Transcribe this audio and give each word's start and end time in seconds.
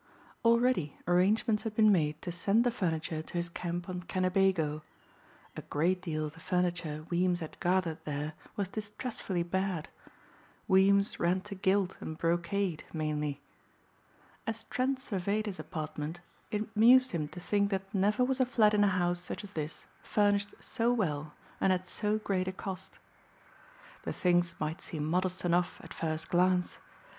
Already 0.43 0.97
arrangements 1.07 1.61
had 1.61 1.75
been 1.75 1.91
made 1.91 2.19
to 2.23 2.31
send 2.31 2.63
the 2.63 2.71
furniture 2.71 3.21
to 3.21 3.33
his 3.35 3.49
camp 3.49 3.87
on 3.87 4.01
Kennebago. 4.01 4.81
A 5.55 5.61
great 5.61 6.01
deal 6.01 6.25
of 6.25 6.33
the 6.33 6.39
furniture 6.39 7.05
Weems 7.11 7.39
had 7.39 7.59
gathered 7.59 7.99
there 8.03 8.33
was 8.55 8.67
distressfully 8.69 9.43
bad. 9.43 9.89
Weems 10.67 11.19
ran 11.19 11.41
to 11.41 11.53
gilt 11.53 11.99
and 12.01 12.17
brocade 12.17 12.83
mainly. 12.91 13.41
As 14.47 14.63
Trent 14.63 14.99
surveyed 14.99 15.45
his 15.45 15.59
apartment 15.59 16.19
it 16.49 16.67
amused 16.75 17.11
him 17.11 17.27
to 17.27 17.39
think 17.39 17.69
that 17.69 17.93
never 17.93 18.25
was 18.25 18.39
a 18.39 18.45
flat 18.47 18.73
in 18.73 18.83
a 18.83 18.87
house 18.87 19.19
such 19.19 19.43
as 19.43 19.53
this 19.53 19.85
furnished 20.01 20.55
so 20.59 20.91
well 20.91 21.35
and 21.59 21.71
at 21.71 21.87
so 21.87 22.17
great 22.17 22.47
a 22.47 22.51
cost. 22.51 22.97
The 24.01 24.13
things 24.13 24.55
might 24.59 24.81
seem 24.81 25.05
modest 25.05 25.45
enough 25.45 25.79
at 25.83 25.93
first 25.93 26.27
glance. 26.29 26.79